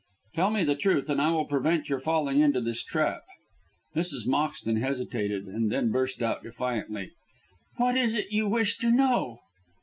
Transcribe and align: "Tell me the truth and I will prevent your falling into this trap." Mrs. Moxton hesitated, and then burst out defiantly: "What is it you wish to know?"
"Tell 0.33 0.49
me 0.49 0.63
the 0.63 0.73
truth 0.73 1.11
and 1.11 1.21
I 1.21 1.29
will 1.29 1.45
prevent 1.45 1.87
your 1.87 1.99
falling 1.99 2.39
into 2.39 2.59
this 2.59 2.83
trap." 2.83 3.21
Mrs. 3.95 4.25
Moxton 4.25 4.77
hesitated, 4.77 5.45
and 5.45 5.71
then 5.71 5.91
burst 5.91 6.23
out 6.23 6.41
defiantly: 6.41 7.11
"What 7.77 7.95
is 7.95 8.15
it 8.15 8.31
you 8.31 8.49
wish 8.49 8.79
to 8.79 8.89
know?" 8.89 9.41